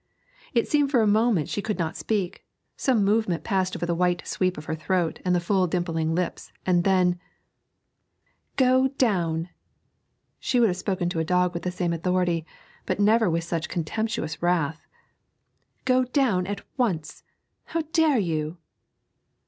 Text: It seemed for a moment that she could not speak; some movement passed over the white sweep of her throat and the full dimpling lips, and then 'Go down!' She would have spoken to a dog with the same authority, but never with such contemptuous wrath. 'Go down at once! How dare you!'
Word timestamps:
It 0.55 0.67
seemed 0.67 0.89
for 0.89 1.03
a 1.03 1.05
moment 1.05 1.45
that 1.45 1.51
she 1.51 1.61
could 1.61 1.77
not 1.77 1.95
speak; 1.95 2.43
some 2.75 3.05
movement 3.05 3.43
passed 3.43 3.75
over 3.75 3.85
the 3.85 3.93
white 3.93 4.25
sweep 4.27 4.57
of 4.57 4.65
her 4.65 4.73
throat 4.73 5.19
and 5.23 5.35
the 5.35 5.39
full 5.39 5.67
dimpling 5.67 6.15
lips, 6.15 6.51
and 6.65 6.83
then 6.83 7.19
'Go 8.55 8.87
down!' 8.97 9.49
She 10.39 10.59
would 10.59 10.69
have 10.69 10.77
spoken 10.77 11.07
to 11.09 11.19
a 11.19 11.23
dog 11.23 11.53
with 11.53 11.61
the 11.61 11.69
same 11.71 11.93
authority, 11.93 12.47
but 12.87 12.99
never 12.99 13.29
with 13.29 13.43
such 13.43 13.69
contemptuous 13.69 14.41
wrath. 14.41 14.87
'Go 15.85 16.05
down 16.05 16.47
at 16.47 16.61
once! 16.77 17.21
How 17.65 17.83
dare 17.93 18.17
you!' 18.17 18.57